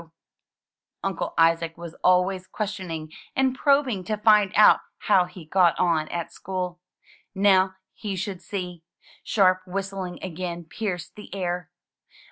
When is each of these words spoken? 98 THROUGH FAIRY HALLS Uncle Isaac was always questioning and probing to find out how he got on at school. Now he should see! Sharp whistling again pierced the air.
98 0.01 0.07
THROUGH 0.07 0.09
FAIRY 0.09 1.03
HALLS 1.03 1.11
Uncle 1.11 1.33
Isaac 1.37 1.77
was 1.77 1.93
always 2.03 2.47
questioning 2.47 3.11
and 3.35 3.53
probing 3.53 4.03
to 4.05 4.17
find 4.17 4.51
out 4.55 4.79
how 4.97 5.25
he 5.25 5.45
got 5.45 5.79
on 5.79 6.07
at 6.09 6.33
school. 6.33 6.79
Now 7.35 7.75
he 7.93 8.15
should 8.15 8.41
see! 8.41 8.81
Sharp 9.23 9.61
whistling 9.67 10.17
again 10.23 10.63
pierced 10.63 11.15
the 11.15 11.31
air. 11.35 11.69